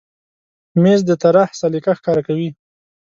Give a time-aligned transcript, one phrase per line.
[0.81, 2.49] مېز د طراح سلیقه ښکاره کوي.